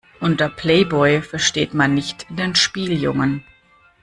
[0.19, 3.43] Unter Playboy versteht man nicht den Spieljungen.